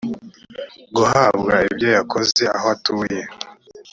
guhabwa 0.95 1.53
ibyo 1.69 1.87
yakoze 1.97 2.43
aho 2.55 2.67
atuye 2.75 3.21